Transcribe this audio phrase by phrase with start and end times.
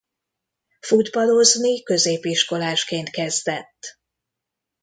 [0.79, 3.97] Futballozni középiskolásként kezdett.